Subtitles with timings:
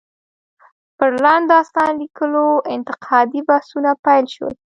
[0.97, 4.53] پر لنډ داستان ليکلو انتقادي بحثونه پيل شول.